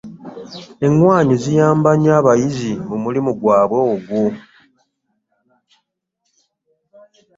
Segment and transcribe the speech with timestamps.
[0.85, 4.21] Eŋŋwanyu ziyamba nnyo abayizzi mu mulimu gwabwe ogwo.